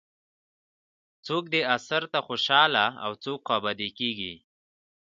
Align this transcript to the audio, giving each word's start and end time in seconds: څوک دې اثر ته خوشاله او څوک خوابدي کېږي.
څوک 1.25 1.43
دې 1.53 1.61
اثر 1.75 2.03
ته 2.11 2.19
خوشاله 2.27 2.85
او 3.05 3.11
څوک 3.23 3.39
خوابدي 3.47 3.89
کېږي. 3.99 4.33